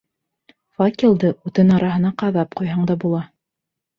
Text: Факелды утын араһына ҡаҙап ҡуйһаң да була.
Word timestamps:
Факелды 0.77 1.29
утын 1.49 1.69
араһына 1.75 2.11
ҡаҙап 2.23 2.57
ҡуйһаң 2.61 2.87
да 2.93 2.99
була. 3.05 3.21